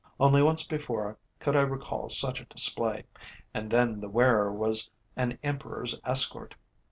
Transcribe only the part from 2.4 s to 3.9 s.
a display, and